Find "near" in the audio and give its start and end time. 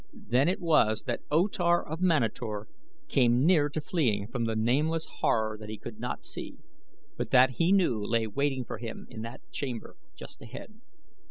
3.45-3.69